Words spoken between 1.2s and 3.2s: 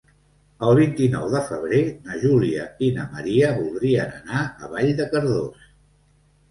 de febrer na Júlia i na